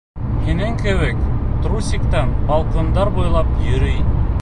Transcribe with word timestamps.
Һинең 0.45 0.79
кеүек 0.79 1.19
трусиктан 1.67 2.35
балкондар 2.51 3.15
буйлап 3.19 3.57
йөрөй. 3.69 4.07